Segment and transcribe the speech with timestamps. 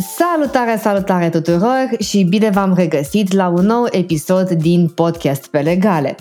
[0.00, 6.16] Salutare, salutare tuturor și bine v-am regăsit la un nou episod din podcast pe legale.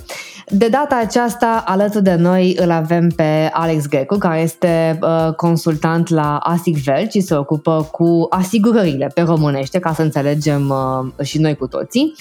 [0.52, 6.10] De data aceasta, alături de noi îl avem pe Alex Grecu, care este uh, consultant
[6.10, 11.56] la Asigvel și se ocupă cu asigurările pe românește, ca să înțelegem uh, și noi
[11.56, 12.14] cu toții.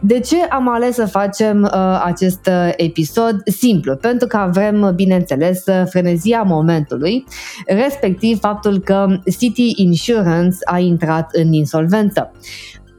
[0.00, 3.36] De ce am ales să facem uh, acest episod?
[3.44, 7.24] Simplu, pentru că vrem, bineînțeles, frenezia momentului,
[7.66, 9.06] respectiv faptul că
[9.38, 12.30] City Insurance a intrat în insolvență.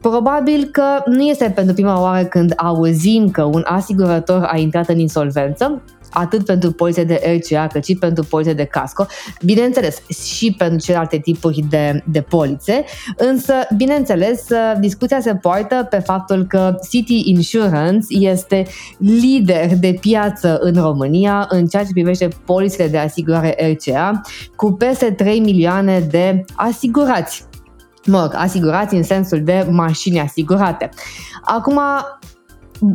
[0.01, 4.99] Probabil că nu este pentru prima oară când auzim că un asigurător a intrat în
[4.99, 9.05] insolvență, atât pentru polițe de RCA cât și pentru polițe de casco,
[9.45, 12.83] bineînțeles și pentru celelalte tipuri de, de polițe,
[13.17, 14.47] însă, bineînțeles,
[14.79, 18.65] discuția se poartă pe faptul că City Insurance este
[18.97, 24.21] lider de piață în România în ceea ce privește polițele de asigurare RCA,
[24.55, 27.49] cu peste 3 milioane de asigurați
[28.05, 30.89] mă rog, asigurați în sensul de mașini asigurate.
[31.41, 32.01] Acum, Bă,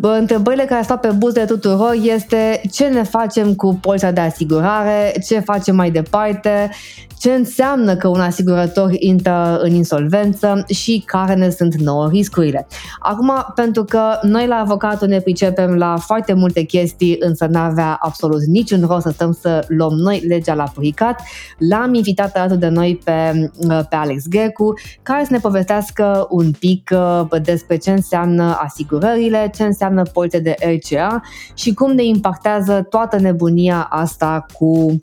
[0.01, 5.41] întrebările care stau pe buze tuturor este ce ne facem cu polița de asigurare, ce
[5.41, 6.71] facem mai departe,
[7.19, 12.67] ce înseamnă că un asigurător intră în insolvență și care ne sunt nouă riscurile.
[12.99, 18.45] Acum, pentru că noi la avocatul ne pricepem la foarte multe chestii, însă n-avea absolut
[18.45, 21.23] niciun rost să stăm să luăm noi legea la puricat,
[21.59, 23.51] l-am invitat alături de noi pe,
[23.89, 29.63] pe Alex Grecu, care să ne povestească un pic uh, despre ce înseamnă asigurările, ce
[29.63, 29.76] înseamnă
[30.13, 31.23] polițe de RCA
[31.55, 34.99] și cum ne impactează toată nebunia asta cu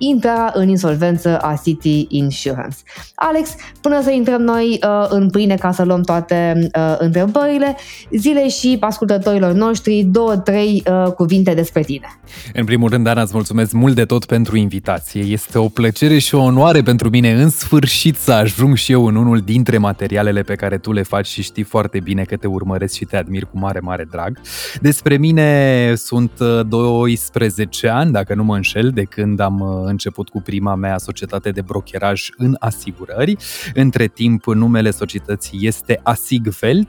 [0.00, 2.76] intra în insolvență a City Insurance.
[3.14, 7.76] Alex, până să intrăm noi uh, în pâine ca să luăm toate uh, întrebările,
[8.16, 12.20] zile și ascultătorilor noștri două, trei uh, cuvinte despre tine.
[12.54, 15.20] În primul rând, Ana, îți mulțumesc mult de tot pentru invitație.
[15.22, 19.16] Este o plăcere și o onoare pentru mine în sfârșit să ajung și eu în
[19.16, 22.94] unul dintre materialele pe care tu le faci și știi foarte bine că te urmăresc
[22.94, 24.40] și te admir cu mare, mare drag.
[24.80, 26.30] Despre mine sunt
[26.68, 30.98] 12 uh, ani, dacă nu mă înșel, de când am uh, început cu prima mea
[30.98, 33.36] societate de brokeraj în asigurări.
[33.74, 36.88] Între timp, numele societății este Asigfeld,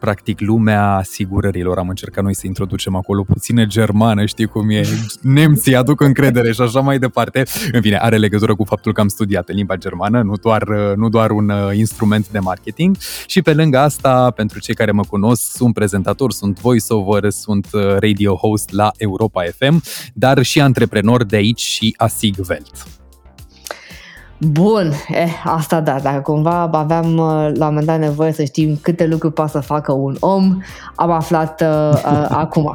[0.00, 1.78] practic lumea asigurărilor.
[1.78, 4.82] Am încercat noi să introducem acolo puțină germană, știi cum e,
[5.20, 7.42] nemții aduc încredere și așa mai departe.
[7.72, 11.08] În fine, are legătură cu faptul că am studiat în limba germană, nu doar, nu
[11.08, 12.96] doar un uh, instrument de marketing.
[13.26, 17.96] Și pe lângă asta, pentru cei care mă cunosc, sunt prezentator, sunt voiceover, sunt uh,
[17.98, 19.82] radio host la Europa FM,
[20.14, 22.99] dar și antreprenor de aici și Asigvelt.
[24.40, 28.78] Bun, eh, asta da, dacă cumva aveam uh, la un moment dat nevoie să știm
[28.82, 30.58] câte lucruri poate să facă un om,
[30.94, 32.74] am aflat uh, uh, acum.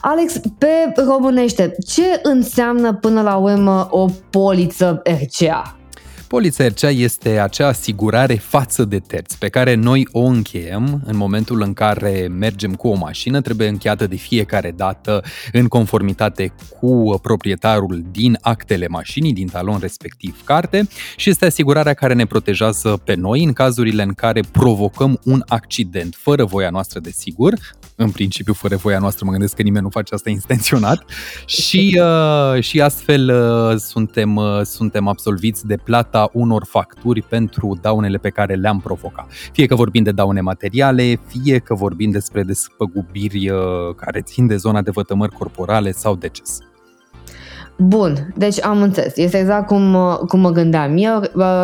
[0.00, 5.76] Alex, pe românește, ce înseamnă până la urmă o poliță RCA?
[6.32, 11.62] Polița RCA este acea asigurare față de terți pe care noi o încheiem în momentul
[11.62, 15.22] în care mergem cu o mașină, trebuie încheiată de fiecare dată
[15.52, 22.14] în conformitate cu proprietarul din actele mașinii, din talon respectiv carte și este asigurarea care
[22.14, 27.10] ne protejează pe noi în cazurile în care provocăm un accident fără voia noastră de
[27.10, 27.54] sigur,
[27.96, 31.04] în principiu fără voia noastră, mă gândesc că nimeni nu face asta intenționat.
[31.46, 38.18] Și, uh, și astfel uh, suntem, uh, suntem absolviți de plata unor facturi pentru daunele
[38.18, 39.26] pe care le-am provocat.
[39.52, 43.58] Fie că vorbim de daune materiale, fie că vorbim despre despăgubiri uh,
[43.96, 46.58] care țin de zona de vătămări corporale sau deces.
[47.86, 49.16] Bun, deci am înțeles.
[49.16, 49.96] Este exact cum,
[50.28, 51.22] cum mă gândeam eu,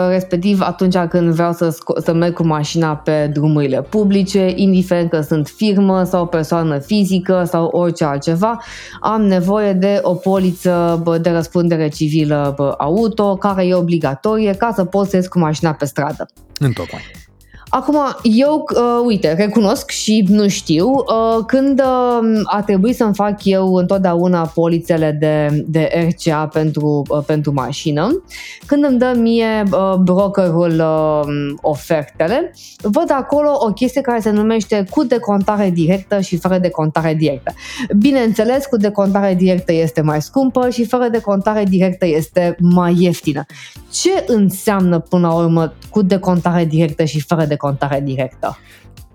[0.08, 5.20] respectiv atunci când vreau să, sco- să merg cu mașina pe drumurile publice, indiferent că
[5.20, 8.62] sunt firmă sau persoană fizică sau orice altceva,
[9.00, 15.08] am nevoie de o poliță de răspundere civilă auto, care e obligatorie ca să pot
[15.08, 16.28] să ies cu mașina pe stradă.
[16.58, 17.27] Întocmai.
[17.70, 23.44] Acum, eu, uh, uite, recunosc și nu știu, uh, când uh, a trebuit să-mi fac
[23.44, 28.22] eu întotdeauna polițele de, de RCA pentru, uh, pentru mașină,
[28.66, 34.84] când îmi dă mie uh, brokerul uh, ofertele, văd acolo o chestie care se numește
[34.90, 37.52] cu decontare directă și fără decontare directă.
[37.98, 43.44] Bineînțeles, cu decontare directă este mai scumpă și fără decontare directă este mai ieftină.
[43.92, 48.58] Ce înseamnă până la urmă cu decontare directă și fără decontare directă?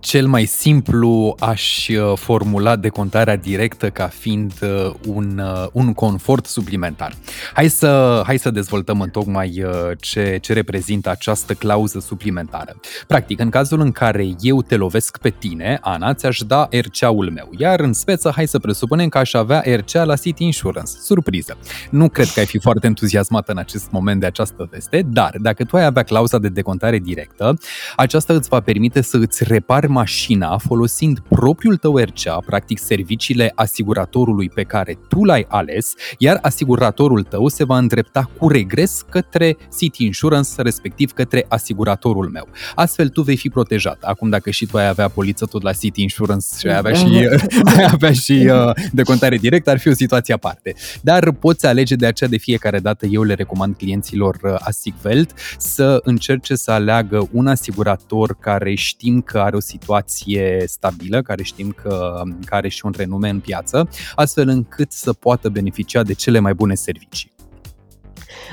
[0.03, 6.45] Cel mai simplu aș uh, formula decontarea directă ca fiind uh, un, uh, un confort
[6.45, 7.15] suplimentar.
[7.53, 9.65] Hai să, hai să dezvoltăm în tocmai
[9.99, 12.75] ce, ce reprezintă această clauză suplimentară.
[13.07, 17.49] Practic, în cazul în care eu te lovesc pe tine, Ana, ți-aș da RCA-ul meu,
[17.57, 20.91] iar în speță hai să presupunem că aș avea RCA la City Insurance.
[21.01, 21.57] Surpriză!
[21.89, 25.63] Nu cred că ai fi foarte entuziasmat în acest moment de această veste, dar dacă
[25.63, 27.57] tu ai avea clauza de decontare directă,
[27.95, 34.49] aceasta îți va permite să îți repari mașina folosind propriul tău RCA, practic serviciile asiguratorului
[34.49, 40.05] pe care tu l-ai ales, iar asiguratorul tău se va îndrepta cu regres către City
[40.05, 42.47] Insurance, respectiv către asiguratorul meu.
[42.75, 44.03] Astfel tu vei fi protejat.
[44.03, 47.05] Acum dacă și tu ai avea poliță tot la City Insurance și ai avea și,
[47.77, 50.75] ai avea și uh, decontare direct, ar fi o situație aparte.
[51.01, 55.99] Dar poți alege de aceea de fiecare dată, eu le recomand clienților uh, Asigvelt să
[56.03, 62.21] încerce să aleagă un asigurator care știm că are o situație stabilă, care știm că,
[62.45, 66.53] că are și un renume în piață, astfel încât să poată beneficia de cele mai
[66.53, 67.32] bune servicii.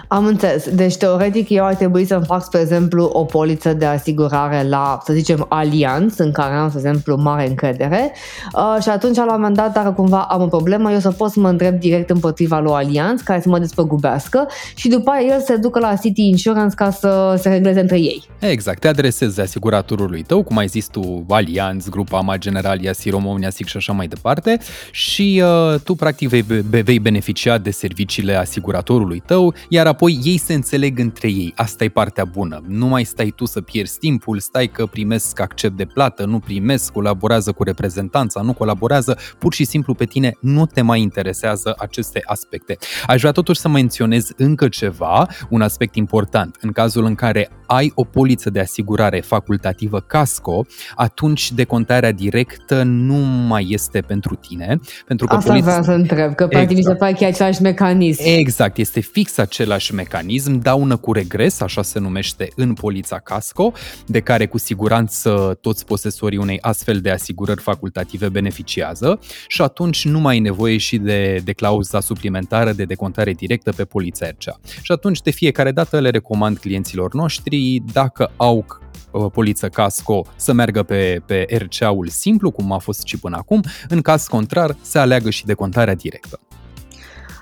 [0.09, 0.69] Am înțeles.
[0.69, 5.13] Deci, teoretic, eu ar trebui să-mi fac, spre exemplu, o poliță de asigurare la, să
[5.13, 8.13] zicem, Allianz, în care am, spre exemplu, mare încredere
[8.53, 11.31] uh, și atunci, la un moment dat, dacă cumva am o problemă, eu să pot
[11.31, 15.41] să mă întreb direct împotriva lui Allianz, care să mă despăgubească și după aia el
[15.41, 18.25] se ducă la City Insurance ca să se regleze între ei.
[18.39, 18.81] Exact.
[18.81, 23.93] Te adresezi asiguratorului tău, cum ai zis tu, Allianz, Grupa Generalia, Siromomnia, SIC și așa
[23.93, 24.59] mai departe
[24.91, 26.45] și uh, tu, practic, vei,
[26.83, 31.53] vei beneficia de serviciile asiguratorului tău, iar apoi ei se înțeleg între ei.
[31.57, 32.63] Asta e partea bună.
[32.67, 36.93] Nu mai stai tu să pierzi timpul, stai că primesc accept de plată, nu primesc,
[36.93, 42.23] colaborează cu reprezentanța, nu colaborează, pur și simplu pe tine nu te mai interesează aceste
[42.25, 42.79] aspecte.
[43.07, 46.57] Aș vrea totuși să menționez încă ceva, un aspect important.
[46.61, 53.17] În cazul în care ai o poliță de asigurare facultativă casco, atunci decontarea directă nu
[53.49, 54.81] mai este pentru tine.
[55.07, 55.67] Pentru că Asta polița...
[55.67, 56.77] vreau să întreb, că poate exact.
[56.77, 58.23] mi se pare că e același mecanism.
[58.25, 63.73] Exact, este fix același mecanism, daună cu regres, așa se numește în polița casco,
[64.07, 70.21] de care cu siguranță toți posesorii unei astfel de asigurări facultative beneficiază și atunci nu
[70.21, 74.61] mai ai nevoie și de, de clauza suplimentară de decontare directă pe polița RCA.
[74.83, 78.67] Și atunci de fiecare dată le recomand clienților noștri dacă au
[79.11, 83.63] uh, poliță casco să meargă pe, pe RCA-ul simplu, cum a fost și până acum,
[83.89, 86.41] în caz contrar se aleagă și decontarea directă.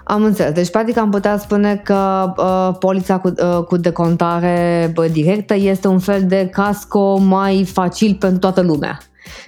[0.09, 0.53] Am înțeles.
[0.53, 5.89] Deci, practic, am putea spune că uh, polița cu, uh, cu decontare bă, directă este
[5.89, 8.99] un fel de casco mai facil pentru toată lumea,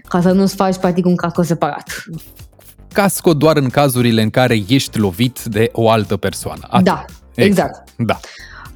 [0.09, 2.05] ca să nu-ți faci, practic, un casco separat.
[2.93, 6.67] Casco doar în cazurile în care ești lovit de o altă persoană.
[6.69, 6.85] Atât.
[6.85, 7.05] Da,
[7.35, 7.61] exact.
[7.61, 7.89] exact.
[7.97, 8.19] Da.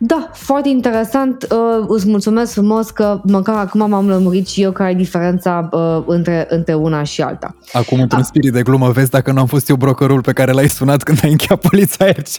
[0.07, 1.47] Da, foarte interesant.
[1.51, 6.03] Uh, îți mulțumesc frumos că măcar acum m-am lămurit și eu care e diferența uh,
[6.07, 7.57] între, între una și alta.
[7.73, 8.27] Acum, într-un ah.
[8.27, 11.19] spirit de glumă, vezi dacă nu am fost eu brokerul pe care l-ai sunat când
[11.23, 12.37] ai încheiat poliția aici.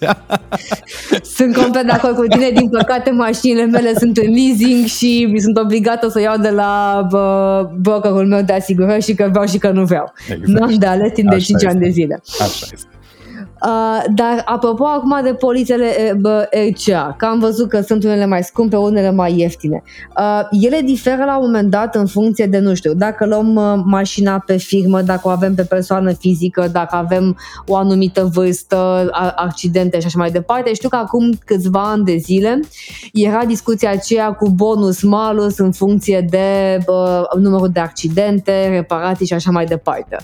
[1.37, 2.49] Sunt complet de acord cu tine.
[2.49, 7.07] Din păcate, mașinile mele sunt în leasing și mi sunt obligată să iau de la
[7.11, 10.13] uh, brokerul meu de asigurări și că vreau și că nu vreau.
[10.29, 10.47] Exact.
[10.47, 12.21] Nu am de ales timp de 5 ani de zile.
[12.39, 12.87] Așa este.
[13.65, 16.19] Uh, dar apropo acum de polițele
[16.69, 19.83] RCA, că am văzut că sunt unele mai scumpe, unele mai ieftine.
[20.17, 23.81] Uh, ele diferă la un moment dat în funcție de, nu știu, dacă luăm uh,
[23.85, 27.37] mașina pe firmă, dacă o avem pe persoană fizică, dacă avem
[27.67, 30.73] o anumită vârstă, accidente și așa mai departe.
[30.73, 32.59] Știu că acum câțiva ani de zile
[33.13, 39.51] era discuția aceea cu bonus-malus în funcție de uh, numărul de accidente, reparații și așa
[39.51, 40.17] mai departe.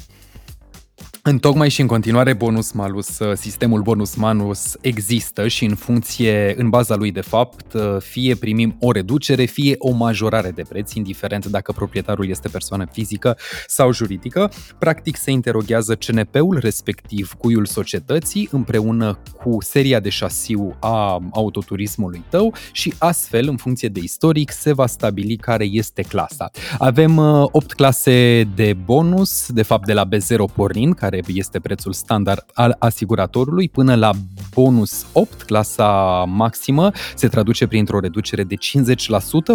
[1.23, 6.53] În tocmai și în continuare bonus malus, uh, sistemul bonus malus există și în funcție,
[6.57, 10.93] în baza lui de fapt, uh, fie primim o reducere, fie o majorare de preț,
[10.93, 14.51] indiferent dacă proprietarul este persoană fizică sau juridică.
[14.79, 22.53] Practic se interoghează CNP-ul, respectiv cuiul societății, împreună cu seria de șasiu a autoturismului tău
[22.71, 26.51] și astfel, în funcție de istoric, se va stabili care este clasa.
[26.77, 31.59] Avem 8 uh, clase de bonus, de fapt de la B0 pornind, care care este
[31.59, 34.11] prețul standard al asiguratorului, până la
[34.53, 38.59] bonus 8, clasa maximă, se traduce printr-o reducere de 50%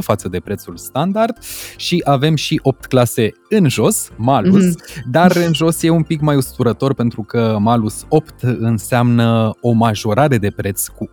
[0.01, 1.39] față de prețul standard
[1.77, 5.03] și avem și 8 clase în jos, malus, mm-hmm.
[5.11, 10.39] dar în jos e un pic mai usturător pentru că malus 8 înseamnă o majorare
[10.39, 11.11] de preț cu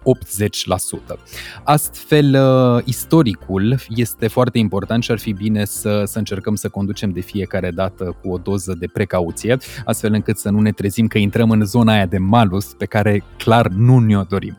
[1.16, 1.20] 80%.
[1.64, 2.36] Astfel,
[2.76, 7.20] uh, istoricul este foarte important și ar fi bine să, să încercăm să conducem de
[7.20, 11.50] fiecare dată cu o doză de precauție, astfel încât să nu ne trezim că intrăm
[11.50, 14.58] în zona aia de malus pe care clar nu ne-o dorim.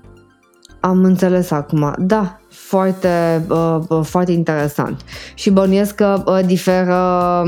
[0.81, 1.95] Am înțeles acum.
[1.99, 2.39] Da,
[2.75, 5.01] foarte, uh, foarte interesant.
[5.35, 7.43] Și bănuiesc că uh, diferă,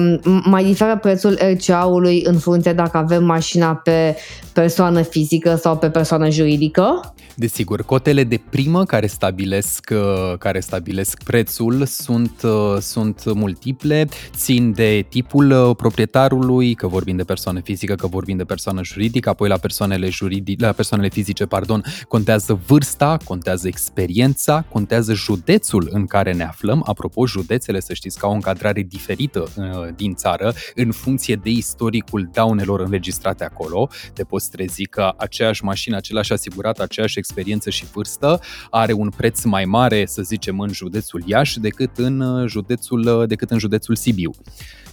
[0.44, 4.16] mai diferă prețul RCA-ului în funcție dacă avem mașina pe
[4.52, 7.14] persoană fizică sau pe persoană juridică?
[7.38, 14.72] Desigur, cotele de primă care stabilesc, uh, care stabilesc prețul sunt, uh, sunt multiple, țin
[14.72, 19.48] de tipul uh, proprietarului, că vorbim de persoană fizică, că vorbim de persoană juridică, apoi
[19.48, 26.32] la persoanele, juridic, la persoanele fizice pardon, contează vârsta, contează experiența, contează județul în care
[26.32, 26.82] ne aflăm.
[26.86, 29.48] Apropo, județele, să știți că au o încadrare diferită
[29.96, 33.88] din țară în funcție de istoricul daunelor înregistrate acolo.
[34.12, 39.44] Te poți trezi că aceeași mașină, același asigurat, aceeași experiență și vârstă are un preț
[39.44, 43.96] mai mare, să zicem, în județul Iași decât în uh, județul, uh, decât în județul
[43.96, 44.30] Sibiu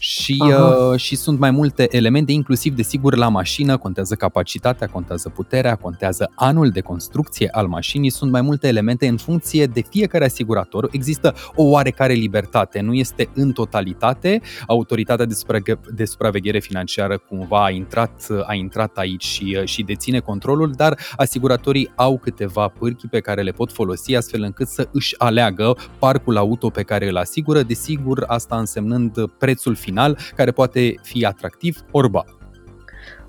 [0.04, 0.44] și,
[0.92, 6.32] uh, și sunt mai multe elemente, inclusiv, desigur, la mașină, contează capacitatea, contează puterea, contează
[6.36, 10.90] anul de construcție al mașinii, sunt mai multe elemente în funcție de fiecare asigurator.
[10.92, 14.42] Există o oarecare libertate, nu este în totalitate.
[14.68, 20.20] Autoritatea de, supraveghe- de supraveghere financiară cumva a intrat, a intrat aici și, și deține
[20.20, 25.16] controlul, dar asiguratorii au câteva pârchi pe care le pot folosi astfel încât să își
[25.18, 31.00] aleagă parcul auto pe care îl asigură, desigur asta însemnând prețul final final care poate
[31.02, 32.26] fi atractiv ori ba.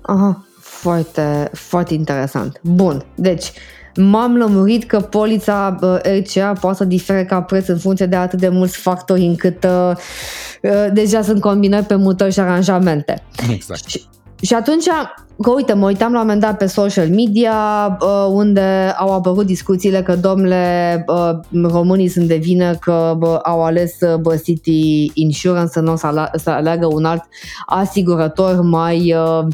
[0.01, 2.59] Aha, foarte, foarte interesant.
[2.63, 3.51] Bun, deci
[3.95, 8.49] m-am lămurit că polița RCA poate să difere ca preț în funcție de atât de
[8.49, 9.91] mulți factori încât uh,
[10.61, 13.23] uh, deja sunt combinări pe mutări și aranjamente.
[13.49, 13.89] Exact.
[13.89, 14.01] Și,
[14.41, 14.85] și atunci,
[15.41, 17.53] că uite, mă uitam la un moment dat pe social media
[18.01, 23.63] uh, unde au apărut discuțiile că, domnule, uh, românii sunt de vină că bă, au
[23.63, 27.23] ales uh, bă, City Insurance să nu să, să aleagă un alt
[27.65, 29.45] asigurător mai, uh,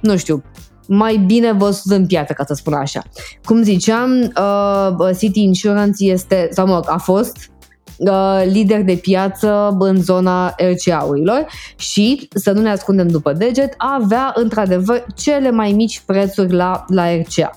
[0.00, 0.42] nu știu,
[0.88, 3.02] mai bine văzut în piață, ca să spun așa.
[3.44, 7.50] Cum ziceam, uh, City Insurance este, sau mă, a fost
[7.98, 14.32] Uh, lider de piață în zona RCA-urilor și, să nu ne ascundem după deget, avea
[14.34, 17.50] într-adevăr cele mai mici prețuri la, la RCA.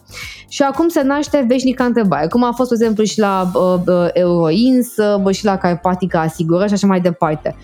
[0.49, 4.07] Și acum se naște veșnica întrebare, cum a fost, de exemplu, și la uh, uh,
[4.13, 7.55] Euroins, uh, și la Carpatica Asigură și așa mai departe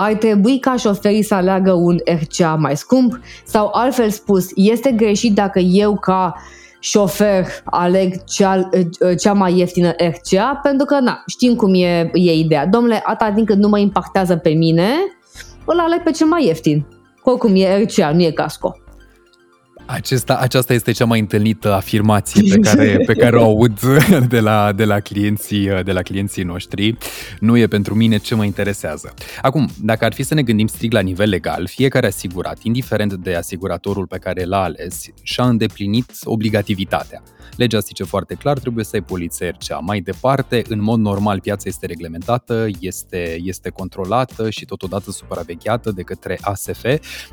[0.00, 5.34] ar trebui ca șoferii să aleagă un RCA mai scump sau altfel spus, este greșit
[5.34, 6.42] dacă eu ca uh,
[6.80, 8.68] șofer aleg cea,
[9.18, 12.66] cea mai ieftină RCA pentru că na, știm cum e, e ideea.
[12.66, 14.88] Domnule, atâta din când nu mă impactează pe mine,
[15.64, 16.86] îl aleg pe cel mai ieftin.
[17.22, 18.76] Oricum e RCA, nu e casco.
[19.90, 23.80] Acesta, aceasta este cea mai întâlnită afirmație pe care, pe care o aud
[24.28, 26.96] de la, de, la clienții, de la clienții noștri.
[27.40, 29.14] Nu e pentru mine ce mă interesează.
[29.42, 33.34] Acum, dacă ar fi să ne gândim strict la nivel legal, fiecare asigurat, indiferent de
[33.34, 37.22] asiguratorul pe care l-a ales, și-a îndeplinit obligativitatea.
[37.56, 39.78] Legea zice foarte clar, trebuie să ai poliție RCA.
[39.78, 46.02] Mai departe, în mod normal, piața este reglementată, este, este controlată și totodată supravegheată de
[46.02, 46.84] către ASF.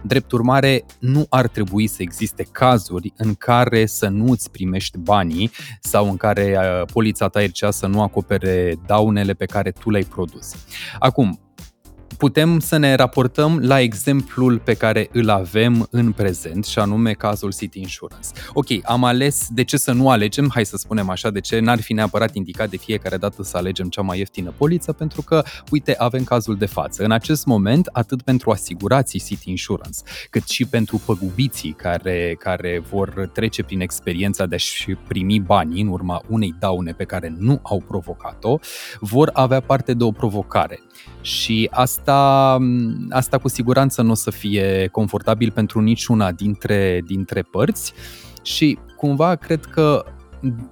[0.02, 5.52] Drept urmare, nu ar trebui să existe cazuri în care să nu îți primești banii
[5.80, 10.04] sau în care uh, polița ta RCA să nu acopere daunele pe care tu le-ai
[10.04, 10.56] produs.
[11.00, 11.40] Acum,
[12.18, 17.54] putem să ne raportăm la exemplul pe care îl avem în prezent și anume cazul
[17.54, 18.28] City Insurance.
[18.54, 21.82] Ok, am ales de ce să nu alegem, hai să spunem așa, de ce n-ar
[21.82, 25.96] fi neapărat indicat de fiecare dată să alegem cea mai ieftină poliță, pentru că, uite,
[25.98, 27.04] avem cazul de față.
[27.04, 33.30] În acest moment, atât pentru asigurații City Insurance, cât și pentru păgubiții care, care vor
[33.34, 37.84] trece prin experiența de a-și primi banii în urma unei daune pe care nu au
[37.88, 38.58] provocat-o,
[39.00, 40.80] vor avea parte de o provocare.
[41.26, 42.58] Și asta,
[43.10, 47.94] asta cu siguranță nu o să fie confortabil pentru niciuna dintre, dintre părți
[48.42, 50.06] și cumva cred că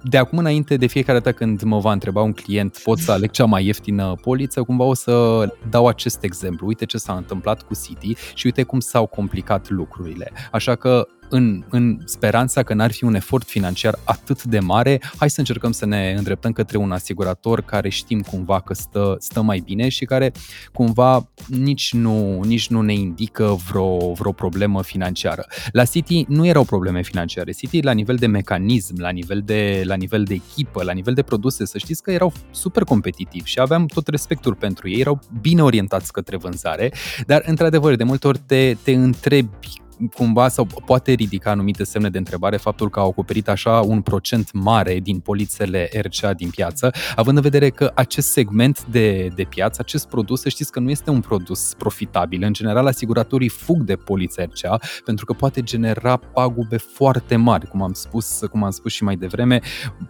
[0.02, 3.30] de acum înainte, de fiecare dată când mă va întreba un client, pot să aleg
[3.30, 6.66] cea mai ieftină poliță, cumva o să dau acest exemplu.
[6.66, 10.32] Uite ce s-a întâmplat cu City și uite cum s-au complicat lucrurile.
[10.52, 15.30] Așa că în, în speranța că n-ar fi un efort financiar atât de mare, hai
[15.30, 19.62] să încercăm să ne îndreptăm către un asigurator care știm cumva că stă, stă mai
[19.64, 20.32] bine și care
[20.72, 25.46] cumva nici nu, nici nu ne indică vreo, vreo problemă financiară.
[25.72, 27.52] La City nu erau probleme financiare.
[27.52, 31.22] City la nivel de mecanism, la nivel de, la nivel de echipă, la nivel de
[31.22, 35.62] produse, să știți că erau super competitivi și aveam tot respectul pentru ei, erau bine
[35.62, 36.92] orientați către vânzare,
[37.26, 39.82] dar într-adevăr de multe ori te, te întrebi
[40.14, 44.52] cumva sau poate ridica anumite semne de întrebare faptul că au acoperit așa un procent
[44.52, 49.80] mare din polițele RCA din piață, având în vedere că acest segment de, de piață,
[49.80, 52.42] acest produs, să știți că nu este un produs profitabil.
[52.42, 57.82] În general, asiguratorii fug de poliță RCA pentru că poate genera pagube foarte mari, cum
[57.82, 59.60] am spus, cum am spus și mai devreme,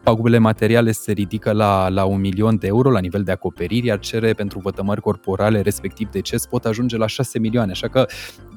[0.03, 3.99] pagubele materiale se ridică la, la un milion de euro la nivel de acoperire, iar
[3.99, 7.71] cere pentru vătămări corporale, respectiv deces, pot ajunge la 6 milioane.
[7.71, 8.07] Așa că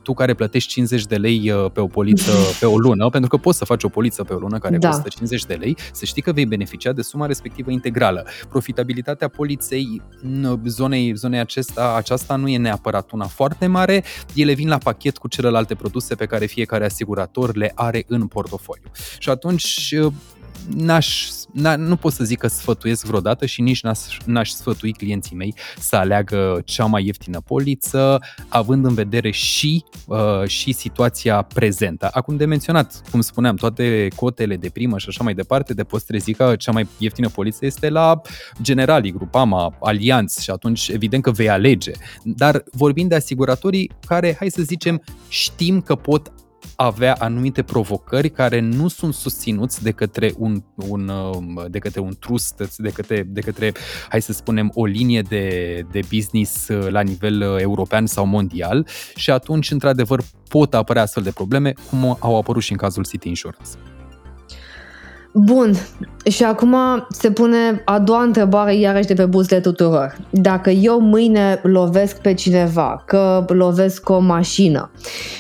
[0.08, 3.38] tu care plătești 50 de lei uh, pe o poliță pe o lună, pentru că
[3.38, 4.90] poți să faci o poliță pe o lună care da.
[4.90, 8.26] costă 50 de lei, să știi că vei beneficia de suma respectivă integrală.
[8.50, 14.04] Profitabilitatea poliței în zonei, zonei acesta, aceasta nu e neapărat una foarte mare,
[14.34, 18.92] ele vin la pachet cu celelalte produse pe care fiecare asigurator le are în portofoliu.
[19.20, 19.96] Și atunci
[20.68, 21.28] uh, n-aș,
[21.78, 25.96] nu pot să zic că sfătuiesc vreodată și nici n-aș, n-aș sfătui clienții mei să
[25.96, 32.10] aleagă cea mai ieftină poliță, având în vedere și, uh, și situația prezentă.
[32.12, 36.06] Acum de menționat, cum spuneam, toate cotele de primă și așa mai departe, de poți
[36.06, 38.22] trezi că cea mai ieftină poliță este la
[38.62, 41.92] Generali, Grupama, Alianț și atunci evident că vei alege.
[42.24, 46.32] Dar vorbim de asiguratorii care, hai să zicem, știm că pot
[46.80, 52.14] avea anumite provocări care nu sunt susținuți de către un, un, um, de către un
[52.20, 53.72] trust, de către, de către,
[54.10, 58.88] hai să spunem, o linie de, de business uh, la nivel uh, european sau mondial
[59.16, 63.28] și atunci, într-adevăr, pot apărea astfel de probleme, cum au apărut și în cazul City
[63.28, 63.70] Insurance.
[65.34, 65.74] Bun,
[66.30, 66.76] și acum
[67.10, 70.18] se pune a doua întrebare iarăși de pe buzele tuturor.
[70.30, 74.92] Dacă eu mâine lovesc pe cineva, că lovesc o mașină,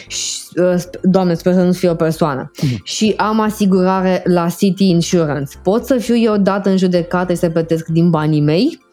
[0.07, 2.69] și, uh, doamne, sper să nu fie o persoană, mm.
[2.83, 7.49] și am asigurare la City Insurance, pot să fiu eu dat în judecată și să
[7.49, 8.85] plătesc din banii mei?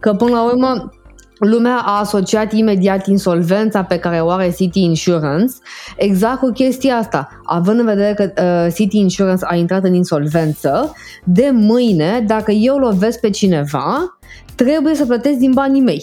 [0.00, 0.90] Că până la urmă
[1.44, 5.54] lumea a asociat imediat insolvența pe care o are City Insurance
[5.96, 7.28] exact cu chestia asta.
[7.44, 10.92] Având în vedere că uh, City Insurance a intrat în insolvență,
[11.24, 14.18] de mâine, dacă eu lovesc pe cineva,
[14.54, 16.02] trebuie să plătesc din banii mei.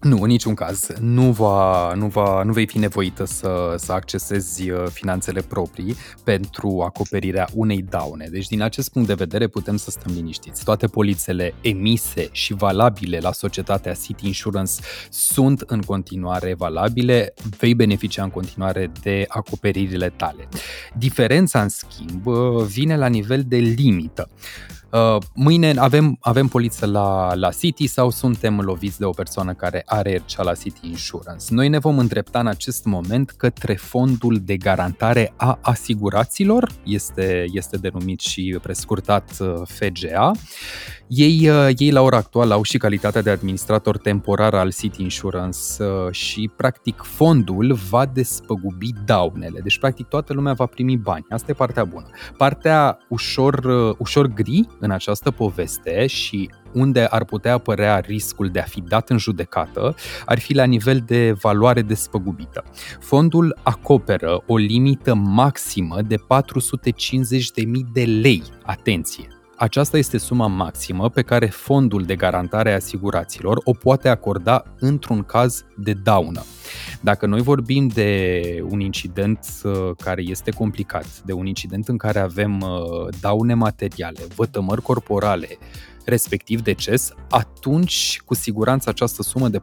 [0.00, 0.86] Nu, în niciun caz.
[1.00, 6.82] Nu, va, nu, va, nu vei fi nevoită să, să accesezi uh, finanțele proprii pentru
[6.86, 8.28] acoperirea unei daune.
[8.30, 10.64] Deci, din acest punct de vedere, putem să stăm liniștiți.
[10.64, 14.72] Toate polițele emise și valabile la societatea City Insurance
[15.10, 17.34] sunt în continuare valabile.
[17.58, 20.48] Vei beneficia în continuare de acoperirile tale.
[20.98, 24.28] Diferența, în schimb, uh, vine la nivel de limită.
[24.92, 29.82] Uh, mâine avem, avem poliță la, la City sau suntem loviți de o persoană care
[29.86, 31.44] are RCA la City Insurance.
[31.48, 37.76] Noi ne vom îndrepta în acest moment către fondul de garantare a asiguraților, este, este
[37.76, 40.30] denumit și prescurtat uh, FGA.
[41.08, 45.58] Ei, uh, ei la ora actuală au și calitatea de administrator temporar al City Insurance
[46.10, 49.60] și practic fondul va despăgubi daunele.
[49.60, 51.26] Deci practic toată lumea va primi bani.
[51.28, 52.06] Asta e partea bună.
[52.36, 53.64] Partea ușor,
[53.98, 59.10] ușor gri în această poveste și unde ar putea apărea riscul de a fi dat
[59.10, 59.94] în judecată
[60.26, 62.64] ar fi la nivel de valoare despăgubită.
[63.00, 66.22] Fondul acoperă o limită maximă de 450.000
[67.92, 68.42] de lei.
[68.62, 69.37] Atenție!
[69.58, 75.22] Aceasta este suma maximă pe care fondul de garantare a asiguraților o poate acorda într-un
[75.22, 76.42] caz de daună.
[77.00, 82.18] Dacă noi vorbim de un incident uh, care este complicat, de un incident în care
[82.18, 85.48] avem uh, daune materiale, vătămări corporale,
[86.08, 89.62] respectiv deces, atunci cu siguranță această sumă de 450.000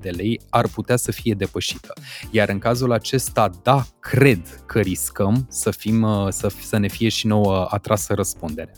[0.00, 1.92] de lei ar putea să fie depășită.
[2.30, 7.08] Iar în cazul acesta, da, cred că riscăm să, fim, uh, să, să ne fie
[7.08, 8.72] și nouă atrasă răspundere.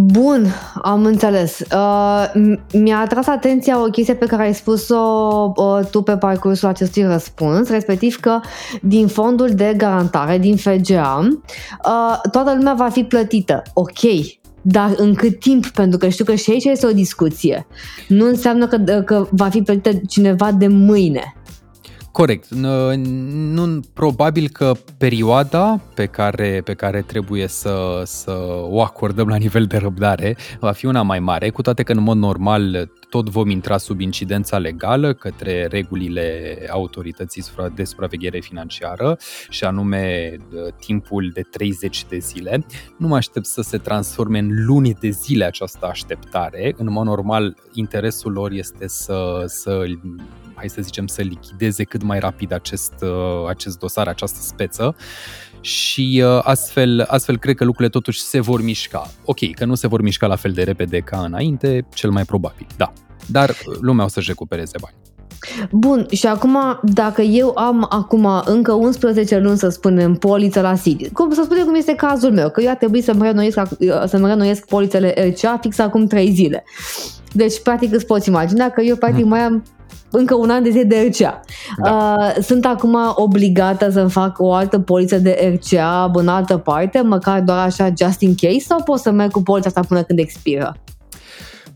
[0.00, 0.46] Bun,
[0.82, 1.58] am înțeles.
[1.60, 7.02] Uh, mi-a atras atenția o chestie pe care ai spus-o uh, tu pe parcursul acestui
[7.02, 8.40] răspuns, respectiv că
[8.82, 13.62] din fondul de garantare, din FGA, uh, toată lumea va fi plătită.
[13.74, 14.00] Ok,
[14.70, 15.66] dar în cât timp?
[15.66, 17.66] Pentru că știu că și aici este o discuție.
[18.08, 21.34] Nu înseamnă că, că va fi plătită cineva de mâine.
[22.12, 22.48] Corect.
[22.50, 28.30] Nu, probabil că perioada pe care, pe care trebuie să, să
[28.62, 32.02] o acordăm la nivel de răbdare va fi una mai mare, cu toate că în
[32.02, 37.44] mod normal tot vom intra sub incidența legală către regulile autorității
[37.74, 39.18] de supraveghere financiară
[39.48, 40.36] și anume
[40.78, 42.66] timpul de 30 de zile.
[42.96, 46.74] Nu mă aștept să se transforme în luni de zile această așteptare.
[46.76, 49.84] În mod normal, interesul lor este să, să
[50.58, 54.96] hai să zicem, să lichideze cât mai rapid acest, uh, acest dosar, această speță
[55.60, 59.10] și uh, astfel, astfel cred că lucrurile totuși se vor mișca.
[59.24, 62.66] Ok, că nu se vor mișca la fel de repede ca înainte, cel mai probabil,
[62.76, 62.92] da.
[63.26, 64.94] Dar lumea o să-și recupereze bani.
[65.70, 71.10] Bun, și acum, dacă eu am acum încă 11 luni, să spunem, poliță la City,
[71.10, 73.58] cum să spunem cum este cazul meu, că eu a trebuit să-mi renoiesc,
[74.06, 76.64] să-mi renoiesc polițele RCA fix acum 3 zile.
[77.32, 79.62] Deci, practic, îți poți imagina că eu, practic, mai am
[80.10, 81.40] încă un an de zi de RCA.
[81.82, 81.90] Da.
[81.90, 87.40] Uh, sunt acum obligată să fac o altă poliță de RCA în altă parte, măcar
[87.40, 90.76] doar așa just in case, sau pot să merg cu polița asta până când expiră?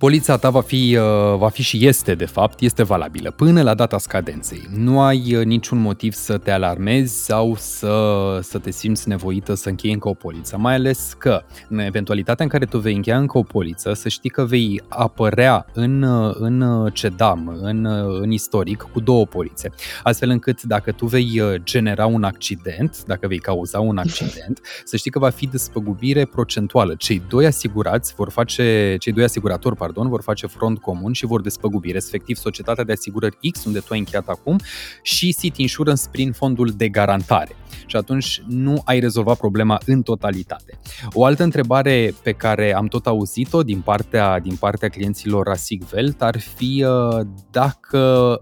[0.02, 3.74] Polița ta va fi, uh, va fi și este, de fapt, este valabilă până la
[3.74, 4.68] data scadenței.
[4.74, 9.68] Nu ai uh, niciun motiv să te alarmezi sau să, să te simți nevoită să
[9.68, 13.38] închei încă o poliță, mai ales că în eventualitatea în care tu vei încheia încă
[13.38, 17.84] o poliță, să știi că vei apărea în, uh, în CEDAM, în,
[18.20, 19.70] în istoric, cu două polițe.
[20.02, 25.10] Astfel încât dacă tu vei genera un accident, dacă vei cauza un accident, să știi
[25.10, 26.94] că va fi despăgubire procentuală.
[26.94, 31.26] Cei doi asigurați vor face, cei doi asiguratori, pardon, pardon, vor face front comun și
[31.26, 34.58] vor despăgubi, respectiv Societatea de Asigurări X, unde tu ai încheiat acum,
[35.02, 37.56] și City Insurance prin fondul de garantare.
[37.86, 40.78] Și atunci nu ai rezolvat problema în totalitate.
[41.12, 46.38] O altă întrebare pe care am tot auzit-o din partea, din partea clienților Asigvelt ar
[46.38, 48.38] fi uh, dacă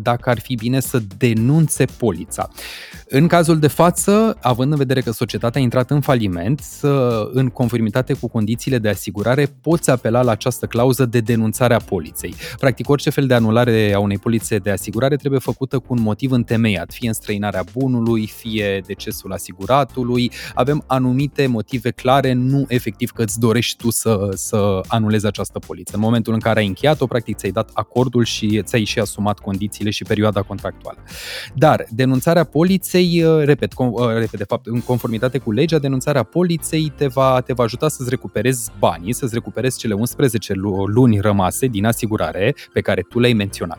[0.00, 2.48] dacă ar fi bine să denunțe polița.
[3.08, 6.62] În cazul de față, având în vedere că societatea a intrat în faliment,
[7.32, 12.34] în conformitate cu condițiile de asigurare, poți apela la această clauză de denunțare a poliței.
[12.58, 16.30] Practic, orice fel de anulare a unei polițe de asigurare trebuie făcută cu un motiv
[16.30, 20.32] întemeiat, fie înstrăinarea bunului, fie decesul asiguratului.
[20.54, 25.92] Avem anumite motive clare, nu efectiv că îți dorești tu să, să anulezi această poliță.
[25.94, 29.90] În momentul în care ai încheiat-o, practic ți-ai dat acordul și ți-ai și asumat condițiile
[29.90, 30.98] și perioada contractuală.
[31.54, 36.22] Dar denunțarea poliței, uh, repet, com, uh, repet, de fapt, în conformitate cu legea, denunțarea
[36.22, 40.52] poliței te va, te va ajuta să-ți recuperezi banii, să-ți recuperezi cele 11
[40.86, 43.78] luni rămase din asigurare pe care tu le-ai menționat.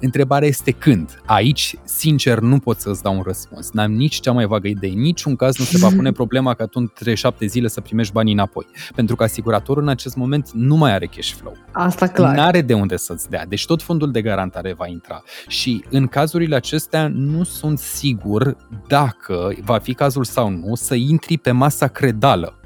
[0.00, 1.22] Întrebarea este când.
[1.26, 3.70] Aici, sincer, nu pot să-ți dau un răspuns.
[3.72, 4.90] N-am nici cea mai vagă idee.
[4.90, 8.32] Niciun caz nu se va pune problema ca tu între șapte zile să primești banii
[8.32, 8.66] înapoi.
[8.94, 11.56] Pentru că asiguratorul în acest moment nu mai are cash flow.
[11.72, 12.36] Asta clar.
[12.36, 13.46] N-are de unde să-ți dea.
[13.46, 15.19] Deci tot fondul de garantare va intra.
[15.48, 18.56] Și în cazurile acestea nu sunt sigur
[18.88, 22.59] dacă va fi cazul sau nu să intri pe masa credală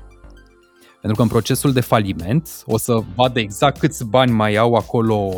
[1.04, 5.30] pentru că în procesul de faliment o să vadă exact câți bani mai au acolo,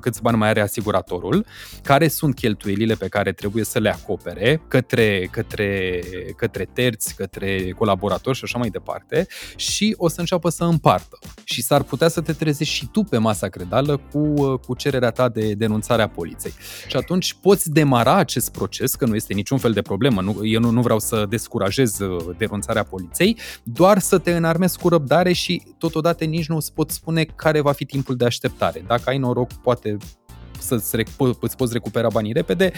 [0.00, 1.46] câți bani mai are asiguratorul,
[1.82, 6.00] care sunt cheltuielile pe care trebuie să le acopere către, către,
[6.36, 11.18] către terți, către colaboratori și așa mai departe și o să înceapă să împartă.
[11.44, 15.28] Și s-ar putea să te trezești și tu pe masa credală cu, cu cererea ta
[15.28, 16.52] de denunțare a poliței.
[16.86, 20.60] Și atunci poți demara acest proces, că nu este niciun fel de problemă, nu, eu
[20.60, 25.32] nu, nu vreau să descurajez uh, denunțarea poliței, doar să te înarmezi cu cu răbdare
[25.32, 28.84] și totodată nici nu îți pot spune care va fi timpul de așteptare.
[28.86, 29.96] Dacă ai noroc, poate
[30.58, 30.96] să-ți
[31.40, 32.72] îți poți recupera banii repede,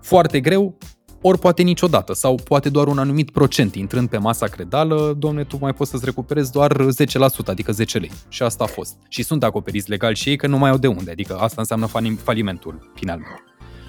[0.00, 0.78] foarte greu,
[1.22, 3.74] ori poate niciodată, sau poate doar un anumit procent.
[3.74, 8.10] Intrând pe masa credală, domne, tu mai poți să-ți recuperezi doar 10%, adică 10 lei.
[8.28, 8.96] Și asta a fost.
[9.08, 11.88] Și sunt acoperiți legal și ei că nu mai au de unde, adică asta înseamnă
[12.22, 13.20] falimentul final.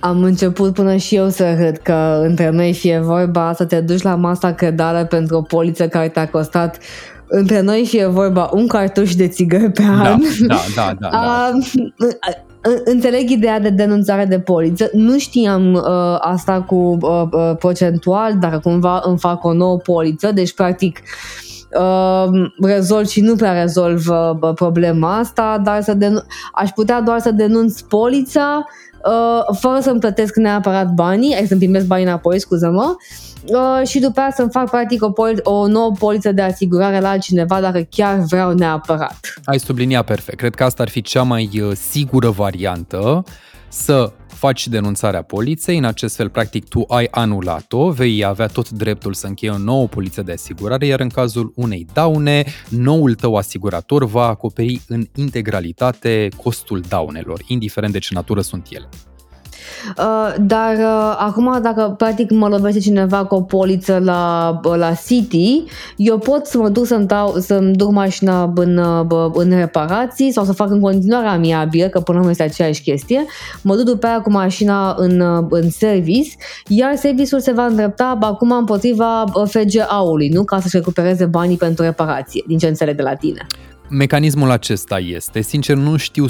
[0.01, 4.01] Am început până și eu să râd că între noi fie vorba să te duci
[4.01, 6.79] la masa credală pentru o poliță care te-a costat
[7.29, 10.21] între noi și e vorba un cartuș de țigări pe da, an.
[10.47, 11.09] Da, da, da.
[11.11, 11.51] da,
[11.97, 12.11] da.
[12.83, 14.89] Înțeleg ideea de denunțare de poliță.
[14.93, 15.81] Nu știam uh,
[16.19, 20.99] asta cu uh, uh, procentual, dar cumva îmi fac o nouă poliță, deci practic
[21.79, 27.19] uh, rezolv și nu prea rezolv uh, problema asta, dar să denun- aș putea doar
[27.19, 28.65] să denunț polița
[29.05, 32.95] uh, fără să-mi plătesc neapărat banii, ai să-mi primesc banii înapoi, scuză-mă,
[33.45, 37.09] uh, și după aceea să-mi fac practic o, poli- o nouă poliță de asigurare la
[37.09, 39.33] altcineva dacă chiar vreau neapărat.
[39.43, 40.37] Ai subliniat perfect.
[40.37, 43.23] Cred că asta ar fi cea mai uh, sigură variantă
[43.67, 49.13] să faci denunțarea poliței, în acest fel, practic, tu ai anulat-o, vei avea tot dreptul
[49.13, 54.05] să încheie o nouă poliță de asigurare, iar în cazul unei daune, noul tău asigurator
[54.05, 58.89] va acoperi în integralitate costul daunelor, indiferent de ce natură sunt ele.
[59.97, 65.63] Uh, dar uh, acum dacă practic mă lovește cineva cu o poliță la, la City,
[65.95, 70.43] eu pot să mă duc să-mi, dau, să-mi duc mașina în, uh, în reparații sau
[70.43, 73.25] să fac în continuare amiabil, că până la urmă este aceeași chestie,
[73.61, 76.29] mă duc după aia cu mașina în, uh, în service,
[76.67, 80.43] iar serviciul se va îndrepta acum împotriva FGA-ului, nu?
[80.43, 83.47] Ca să-și recupereze banii pentru reparație, din ce înțeleg de la tine.
[83.91, 86.29] Mecanismul acesta este, sincer nu știu 100%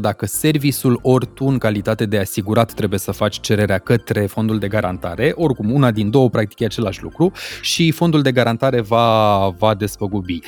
[0.00, 4.68] dacă serviciul ori tu în calitate de asigurat trebuie să faci cererea către fondul de
[4.68, 9.74] garantare, oricum una din două practic e același lucru și fondul de garantare va, va
[9.74, 10.40] despăgubi.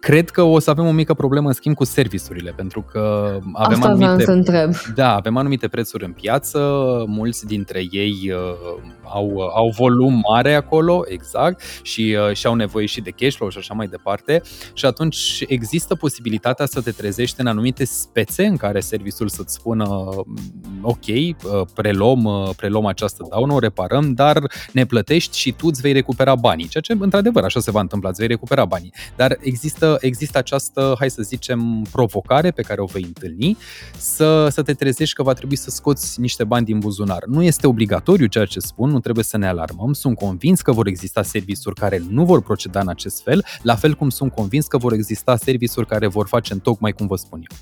[0.00, 3.82] Cred că o să avem o mică problemă în schimb cu serviciurile, pentru că avem
[3.82, 4.70] Asta anumite, să întreb.
[4.94, 6.58] Da, avem anumite prețuri în piață,
[7.06, 12.86] mulți dintre ei uh, au, au volum mare acolo, exact, și uh, și au nevoie
[12.86, 17.40] și de cash flow și așa mai departe și atunci există posibilitatea să te trezești
[17.40, 20.38] în anumite spețe în care serviciul să-ți spună mm,
[20.82, 21.32] ok, uh,
[21.74, 26.34] preluăm, uh, preluăm această daună, o reparăm, dar ne plătești și tu îți vei recupera
[26.34, 28.92] banii, ceea ce într-adevăr așa se va întâmpla, îți vei recupera banii.
[29.16, 33.56] Dar există, există această, hai să zicem, provocare pe care o vei întâlni
[33.96, 37.24] să, să te trezești că va trebui să scoți niște bani din buzunar.
[37.26, 39.92] Nu este obligatoriu ceea ce spun, nu trebuie să ne alarmăm.
[39.92, 43.94] Sunt convins că vor exista serviciuri care nu vor proceda în acest fel, la fel
[43.94, 47.40] cum sunt convins că vor exista serviciuri care vor face în tocmai cum vă spun
[47.50, 47.56] eu.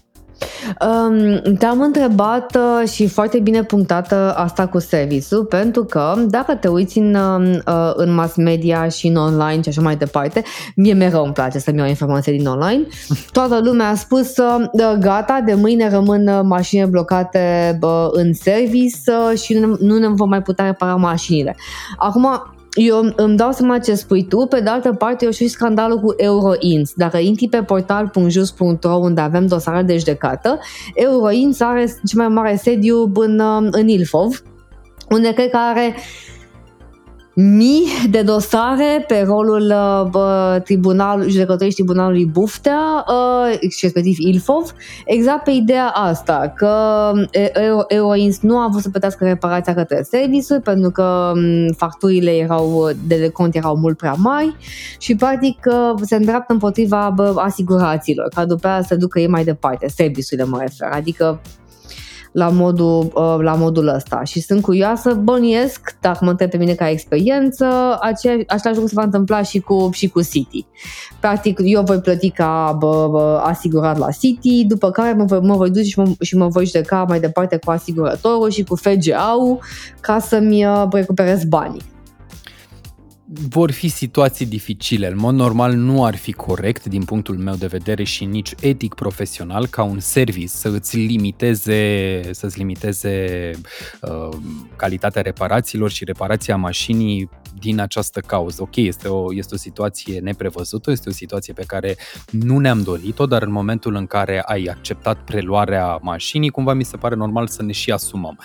[0.89, 6.69] Um, te-am întrebat uh, și foarte bine punctată asta cu serviciul, pentru că dacă te
[6.69, 10.43] uiți în, uh, în mass media și în online și așa mai departe,
[10.77, 12.87] mie mereu îmi place să-mi iau informații din online.
[13.33, 18.99] Toată lumea a spus uh, gata, de mâine rămân uh, mașini blocate uh, în service
[19.07, 21.57] uh, și nu, nu ne vom mai putea repara mașinile.
[21.97, 26.01] Acum, eu îmi dau seama ce spui tu, pe de altă parte eu și scandalul
[26.01, 26.93] cu Euroins.
[26.97, 30.59] Dacă intri pe portal.jus.ro unde avem dosare de judecată,
[30.95, 34.43] Euroins are cel mai mare sediu în, în Ilfov,
[35.11, 35.95] unde cred că are
[37.35, 39.75] mii de dosare pe rolul
[40.15, 44.73] uh, tribunal, judecătorii tribunalului Buftea uh, și respectiv Ilfov,
[45.05, 46.73] exact pe ideea asta, că
[47.89, 53.29] Euroins nu a vrut să plătească reparația către serviciu pentru că um, facturile erau, de
[53.29, 54.57] cont erau mult prea mari
[54.99, 59.89] și practic uh, se îndreaptă împotriva asigurațiilor, ca după aia să ducă ei mai departe,
[59.89, 61.41] serviciile mă refer, adică
[62.35, 66.73] la modul, uh, la modul ăsta și sunt curioasă, bănuiesc, dacă mă întreb pe mine
[66.73, 67.67] ca experiență,
[68.01, 70.67] același lucru se va întâmpla și cu, și cu City.
[71.21, 75.57] Practic, eu voi plăti ca bă, bă, asigurat la City, după care mă voi, mă
[75.57, 79.59] voi duce și mă, și mă voi judeca mai departe cu asigurătorul și cu FGA-ul
[80.01, 81.93] ca să-mi uh, recuperez banii
[83.49, 85.07] vor fi situații dificile.
[85.07, 88.95] În mod normal nu ar fi corect, din punctul meu de vedere și nici etic
[88.95, 93.51] profesional, ca un service să îți limiteze, să-ți limiteze
[94.01, 94.29] uh,
[94.77, 97.29] calitatea reparațiilor și reparația mașinii
[97.65, 98.63] din această cauză.
[98.63, 101.97] Ok, este o, este o situație neprevăzută, este o situație pe care
[102.31, 106.97] nu ne-am dorit-o, dar în momentul în care ai acceptat preluarea mașinii, cumva mi se
[106.97, 108.39] pare normal să ne și asumăm.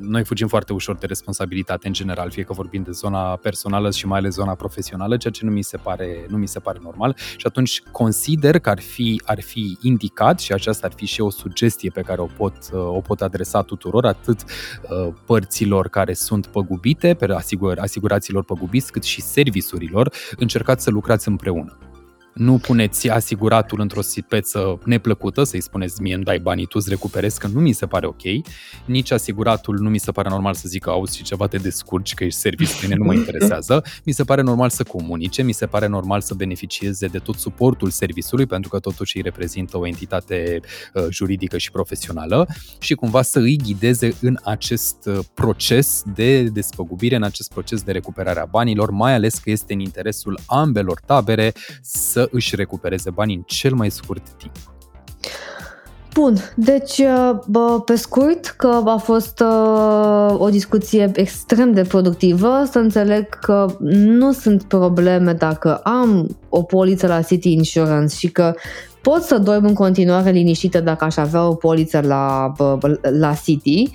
[0.00, 4.06] Noi fugim foarte ușor de responsabilitate în general, fie că vorbim de zona personală și
[4.06, 7.16] mai ales zona profesională, ceea ce nu mi se pare, nu mi se pare normal
[7.36, 11.30] și atunci consider că ar fi, ar fi indicat și aceasta ar fi și o
[11.30, 17.14] sugestie pe care o pot, o pot adresa tuturor, atât uh, părților care sunt păgubite,
[17.14, 21.78] pe asigur, asiguraților păgubiți, cât și servisurilor, încercați să lucrați împreună
[22.34, 27.38] nu puneți asiguratul într-o sipeță neplăcută, să-i spuneți mie îmi dai banii, tu îți recuperezi,
[27.38, 28.22] că nu mi se pare ok,
[28.84, 32.24] nici asiguratul nu mi se pare normal să zică auzi și ceva te descurci, că
[32.24, 35.86] ești serviciu, mine nu mă interesează, mi se pare normal să comunice, mi se pare
[35.86, 40.60] normal să beneficieze de tot suportul serviciului, pentru că totuși îi reprezintă o entitate
[40.94, 42.46] uh, juridică și profesională
[42.78, 47.92] și cumva să îi ghideze în acest uh, proces de despăgubire, în acest proces de
[47.92, 53.36] recuperare a banilor, mai ales că este în interesul ambelor tabere să își recupereze banii
[53.36, 54.54] în cel mai scurt timp.
[56.14, 62.62] Bun, deci uh, bă, pe scurt că a fost uh, o discuție extrem de productivă,
[62.70, 68.54] să înțeleg că nu sunt probleme dacă am o poliță la City Insurance și că
[69.02, 72.52] pot să dorm în continuare liniștită dacă aș avea o poliță la,
[73.18, 73.90] la City.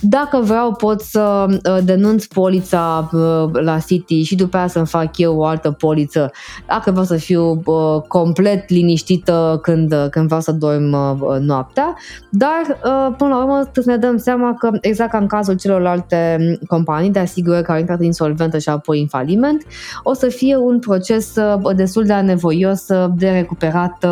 [0.00, 5.18] Dacă vreau pot să uh, denunț polița uh, la City și după aia să-mi fac
[5.18, 6.30] eu o altă poliță.
[6.66, 10.96] Dacă vreau să fiu uh, complet liniștită când, când vreau să dorm
[11.40, 11.96] noaptea.
[12.30, 12.78] Dar
[13.16, 17.18] până la urmă să ne dăm seama că exact ca în cazul celorlalte companii de
[17.18, 19.66] asigurări care au intrat insolventă și apoi în faliment,
[20.02, 21.34] o să fie un proces
[21.74, 24.06] destul de anevoios de recuperat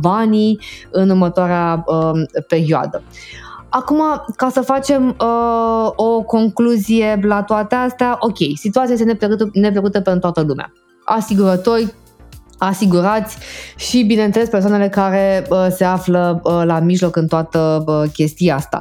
[0.00, 0.60] banii
[0.90, 1.84] în următoarea
[2.48, 3.02] perioadă.
[3.68, 4.02] Acum,
[4.36, 10.20] ca să facem uh, o concluzie la toate astea, ok, situația este neplăcută, neplăcută pentru
[10.20, 10.72] toată lumea.
[11.04, 11.94] Asigurători
[12.58, 13.36] asigurați
[13.76, 18.80] și, bineînțeles, persoanele care uh, se află uh, la mijloc în toată uh, chestia asta.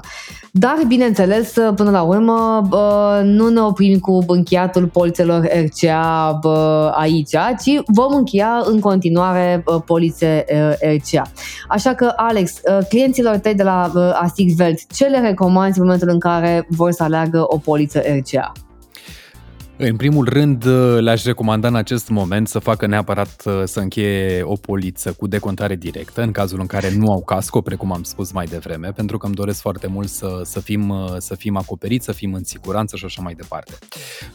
[0.51, 6.89] Dar, bineînțeles, uh, până la urmă, uh, nu ne oprim cu încheiatul polițelor RCA uh,
[6.91, 11.31] aici, ci vom încheia în continuare uh, polițe uh, RCA.
[11.67, 16.09] Așa că, Alex, uh, clienților tăi de la uh, Asixvelt, ce le recomanzi în momentul
[16.09, 18.51] în care vor să aleagă o poliță RCA?
[19.79, 24.41] În primul rând, uh, le-aș recomanda în acest moment să facă neapărat uh, să încheie
[24.43, 28.31] o poliță cu decontare directă, în cazul în care nu au casco, precum am spus
[28.31, 32.05] mai devreme, pentru că îmi doresc foarte mult să, să, fim, uh, să fim acoperiți,
[32.05, 33.77] să fim în siguranță și așa mai departe.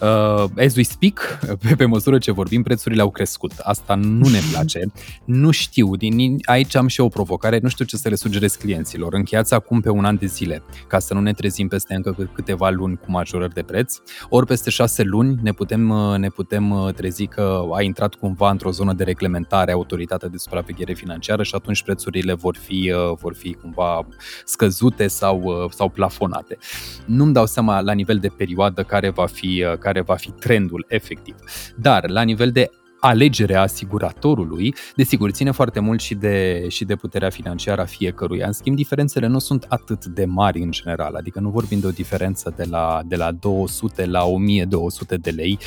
[0.00, 3.52] Uh, as we speak, pe, pe măsură ce vorbim, prețurile au crescut.
[3.62, 4.80] Asta nu ne place.
[5.24, 9.14] Nu știu, din, aici am și o provocare, nu știu ce să le sugerez clienților.
[9.14, 12.70] Încheiați acum pe un an de zile, ca să nu ne trezim peste încă câteva
[12.70, 13.96] luni cu majorări de preț,
[14.28, 18.14] ori peste șase luni luni ne putem, uh, ne putem uh, trezi că a intrat
[18.14, 23.16] cumva într-o zonă de reglementare autoritatea de supraveghere financiară și atunci prețurile vor fi, uh,
[23.20, 24.06] vor fi cumva
[24.44, 26.58] scăzute sau, sau plafonate.
[27.06, 31.34] Nu-mi dau seama la nivel de perioadă care va fi, care va fi trendul efectiv.
[31.76, 32.70] Dar la nivel de
[33.04, 38.46] alegerea asiguratorului, desigur, ține foarte mult și de, și de puterea financiară a fiecăruia.
[38.46, 41.90] În schimb, diferențele nu sunt atât de mari în general, adică nu vorbim de o
[41.90, 45.58] diferență de la, de la 200 la 1200 de lei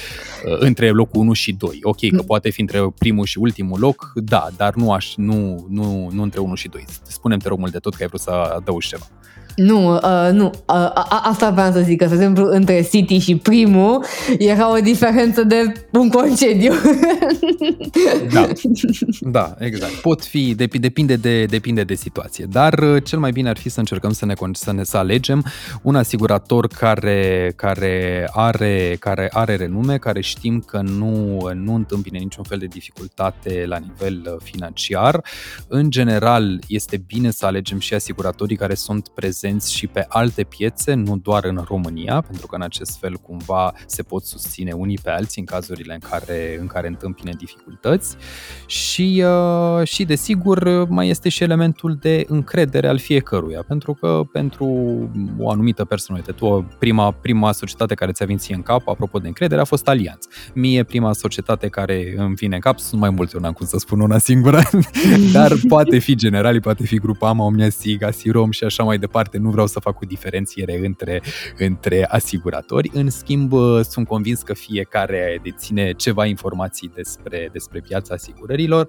[0.45, 1.79] uh, între locul 1 și 2.
[1.81, 2.25] Ok, că mm.
[2.25, 6.39] poate fi între primul și ultimul loc, da, dar nu, aș, nu, nu, nu între
[6.39, 6.85] 1 și 2.
[7.03, 9.05] Spunem te rog mult de tot că ai vrut să adaugi ceva.
[9.55, 10.45] Nu, uh, nu.
[10.45, 10.89] Uh,
[11.23, 14.05] asta vreau să zic, că, de exemplu, între City și primul
[14.37, 16.73] era o diferență de un concediu.
[18.31, 18.47] Da,
[19.19, 19.93] da exact.
[19.93, 23.79] Pot fi, depinde de, depinde de situație, dar uh, cel mai bine ar fi să
[23.79, 25.45] încercăm să ne, să ne să alegem
[25.81, 32.43] un asigurator care, care, are, care are renume, care știm că nu, nu întâmpine niciun
[32.43, 35.23] fel de dificultate la nivel uh, financiar.
[35.67, 40.43] În general, este bine să alegem și asiguratorii care sunt prezenți prezenți și pe alte
[40.43, 44.99] piețe, nu doar în România, pentru că în acest fel cumva se pot susține unii
[45.03, 48.15] pe alții în cazurile în care, în care întâmpine dificultăți
[48.65, 54.65] și, uh, și desigur mai este și elementul de încredere al fiecăruia, pentru că pentru
[55.39, 59.61] o anumită personalitate, tu, prima, prima societate care ți-a venit în cap, apropo de încredere,
[59.61, 60.25] a fost Alianț.
[60.53, 63.77] Mie prima societate care îmi vine în cap, sunt mai multe, nu am cum să
[63.77, 64.61] spun una singură,
[65.33, 69.34] dar poate fi Generali, poate fi Grupa AMA, Omnia Siga, Sirom și așa mai departe
[69.35, 71.21] departe, nu vreau să fac o diferențiere între,
[71.57, 72.91] între asiguratori.
[72.93, 73.53] În schimb,
[73.89, 78.87] sunt convins că fiecare deține ceva informații despre, despre piața asigurărilor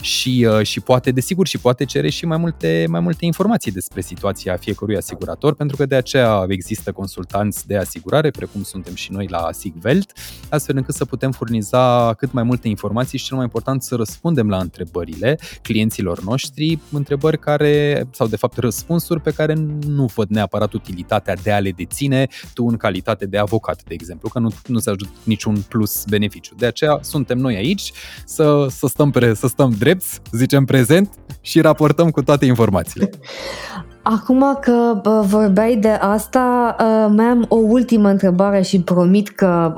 [0.00, 4.56] și, și poate, desigur, și poate cere și mai multe, mai multe informații despre situația
[4.56, 9.48] fiecărui asigurator, pentru că de aceea există consultanți de asigurare, precum suntem și noi la
[9.52, 10.12] Sigvelt,
[10.48, 14.48] astfel încât să putem furniza cât mai multe informații și cel mai important să răspundem
[14.48, 19.54] la întrebările clienților noștri, întrebări care, sau de fapt răspunsuri pe care
[19.86, 24.28] nu văd neapărat utilitatea de a le deține tu în calitate de avocat, de exemplu,
[24.28, 26.54] că nu, nu se ajută niciun plus beneficiu.
[26.58, 27.92] De aceea suntem noi aici
[28.24, 33.10] să, să, stăm, pre, să stăm drepți, zicem prezent și raportăm cu toate informațiile.
[34.06, 36.76] Acum că vorbeai de asta,
[37.10, 39.72] mai am o ultimă întrebare și promit că,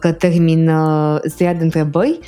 [0.00, 0.70] că termin
[1.24, 2.18] seria de întrebări.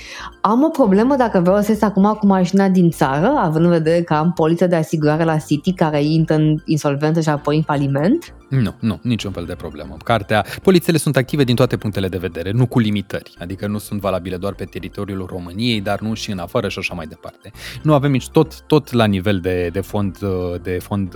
[0.40, 4.02] Am o problemă dacă vreau să ies acum cu mașina din țară, având în vedere
[4.02, 8.34] că am poliță de asigurare la City care intră în insolvență și apoi în faliment?
[8.48, 9.96] Nu, nu, niciun fel de problemă.
[10.04, 14.00] Cartea, polițele sunt active din toate punctele de vedere, nu cu limitări, adică nu sunt
[14.00, 17.50] valabile doar pe teritoriul României, dar nu și în afară și așa mai departe.
[17.82, 20.18] Nu avem nici tot, tot la nivel de, de fond,
[20.62, 21.14] de fond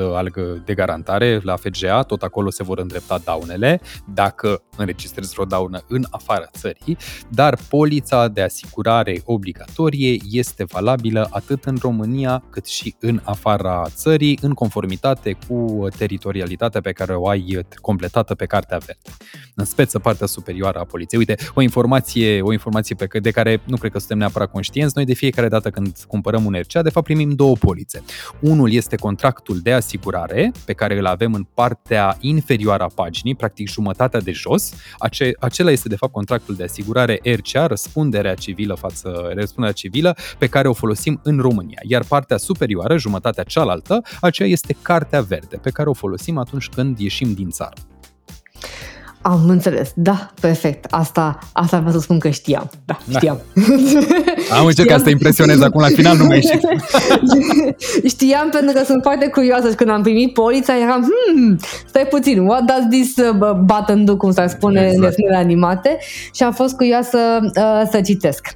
[0.64, 3.81] de garantare, la FGA, tot acolo se vor îndrepta daunele,
[4.14, 6.97] dacă înregistrezi vreo daună în afara țării,
[7.31, 14.38] dar polița de asigurare obligatorie este valabilă atât în România cât și în afara țării,
[14.42, 19.16] în conformitate cu teritorialitatea pe care o ai completată pe Cartea Verde.
[19.55, 21.21] În speță partea superioară a poliției.
[21.21, 24.92] Uite, o informație, o informație pe, de care nu cred că suntem neapărat conștienți.
[24.97, 28.03] Noi de fiecare dată când cumpărăm un RCA, de fapt primim două polițe.
[28.40, 29.96] Unul este contractul de asigurare,
[30.65, 34.73] pe care îl avem în partea inferioară a paginii, practic jumătatea de jos.
[34.99, 40.47] Ace- acela este de fapt contractul de asigurare RCA, răspunderea civilă față răspunderea civilă, pe
[40.47, 41.81] care o folosim în România.
[41.83, 46.99] Iar partea superioară, jumătatea cealaltă, aceea este Cartea Verde, pe care o folosim atunci când
[46.99, 47.75] ieșim ieșim din țară.
[49.27, 50.85] Am înțeles, da, perfect.
[50.91, 52.71] Asta, asta vreau să spun că știam.
[52.85, 53.19] Da, da.
[53.19, 53.41] știam.
[54.49, 54.57] Da.
[54.57, 56.61] Am încercat să te impresionez acum la final, nu mai ieșit.
[58.15, 62.47] Știam pentru că sunt foarte curioasă și când am primit polița eram, hmm, stai puțin,
[62.47, 64.97] what does this uh, button do, cum s-ar spune exact.
[64.97, 65.99] în desenele animate
[66.33, 68.47] și am fost curioasă uh, să citesc.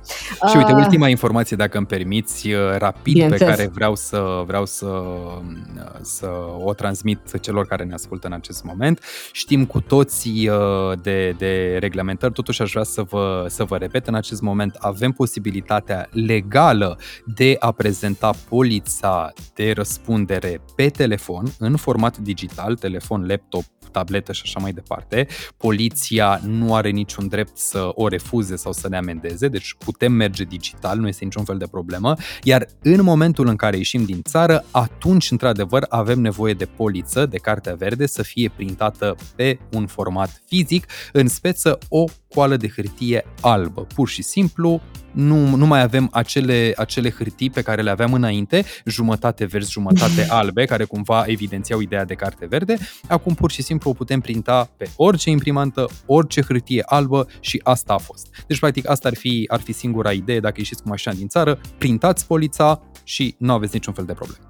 [0.48, 4.66] Și uite, uh, ultima informație, dacă îmi permiți, uh, rapid, pe care vreau să vreau
[4.66, 6.28] să, uh, să
[6.64, 9.02] o transmit celor care ne ascultă în acest moment.
[9.32, 10.59] Știm cu toții uh,
[11.02, 15.12] de, de reglementări, totuși aș vrea să vă, să vă repet, în acest moment avem
[15.12, 23.64] posibilitatea legală de a prezenta polița de răspundere pe telefon, în format digital, telefon, laptop,
[23.90, 25.26] tabletă și așa mai departe.
[25.56, 30.44] Poliția nu are niciun drept să o refuze sau să ne amendeze, deci putem merge
[30.44, 34.64] digital, nu este niciun fel de problemă, iar în momentul în care ieșim din țară,
[34.70, 40.42] atunci, într-adevăr, avem nevoie de poliță, de cartea verde, să fie printată pe un format
[40.46, 43.86] fizic, în speță o coală de hârtie albă.
[43.94, 44.80] Pur și simplu,
[45.12, 50.26] nu, nu mai avem acele, acele hârtii pe care le aveam înainte, jumătate verzi, jumătate
[50.40, 52.76] albe, care cumva evidențiau ideea de carte verde.
[53.08, 57.92] Acum pur și simplu o putem printa pe orice imprimantă, orice hârtie albă și asta
[57.92, 58.44] a fost.
[58.46, 61.60] Deci, practic, asta ar fi, ar fi singura idee dacă ieșiți cu mașina din țară,
[61.78, 64.49] printați polița și nu aveți niciun fel de probleme.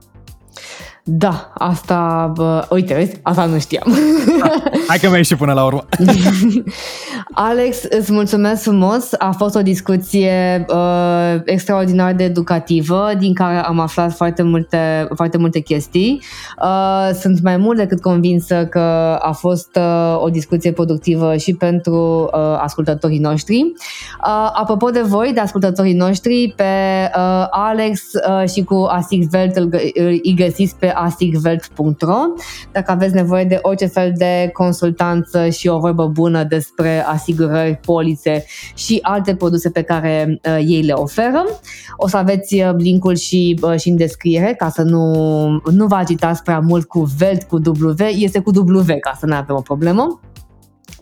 [1.05, 3.97] Da, asta, bă, uite, vezi, asta nu știam.
[4.89, 5.85] Hai că mai și până la urmă.
[7.49, 9.09] Alex, îți mulțumesc frumos.
[9.19, 15.39] A fost o discuție uh, extraordinar de educativă, din care am aflat foarte multe, foarte
[15.39, 16.23] multe chestii.
[16.63, 22.31] Uh, sunt mai mult decât convinsă că a fost uh, o discuție productivă și pentru
[22.33, 23.73] uh, ascultătorii noștri.
[24.27, 26.65] Uh, apropo de voi, de ascultătorii noștri, pe
[27.17, 30.21] uh, Alex uh, și cu Asix Velt îl, îl
[30.71, 32.19] găsiți pe asigvelt.ro
[32.73, 38.45] dacă aveți nevoie de orice fel de consultanță și o vorbă bună despre asigurări, polițe
[38.75, 41.45] și alte produse pe care uh, ei le oferă.
[41.97, 45.13] O să aveți uh, linkul și, uh, și în descriere ca să nu,
[45.71, 49.35] nu vă agitați prea mult cu Velt, cu W, este cu W ca să nu
[49.35, 50.21] avem o problemă.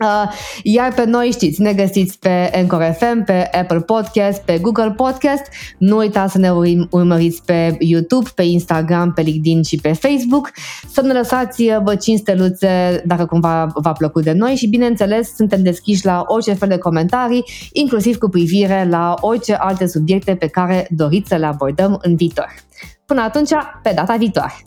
[0.01, 0.31] Uh,
[0.63, 5.43] iar pe noi știți, ne găsiți pe Anchor FM, pe Apple Podcast, pe Google Podcast.
[5.77, 6.51] Nu uitați să ne
[6.89, 10.51] urmăriți pe YouTube, pe Instagram, pe LinkedIn și pe Facebook.
[10.91, 15.63] Să ne lăsați bă, 5 steluțe dacă cumva v-a plăcut de noi și bineînțeles suntem
[15.63, 20.87] deschiși la orice fel de comentarii, inclusiv cu privire la orice alte subiecte pe care
[20.89, 22.47] doriți să le abordăm în viitor.
[23.05, 23.51] Până atunci,
[23.83, 24.63] pe data viitoare!